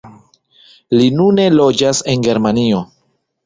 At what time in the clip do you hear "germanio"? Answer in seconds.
2.31-2.85